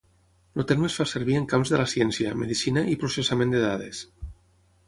El 0.61 0.65
terme 0.71 0.89
es 0.91 0.95
fa 0.99 1.05
servir 1.11 1.35
en 1.41 1.45
camps 1.51 1.73
de 1.75 1.79
la 1.81 1.85
ciència, 1.93 2.31
medicina 2.45 2.85
i 2.95 2.99
processament 3.05 3.55
de 3.57 3.61
dades. 3.67 4.05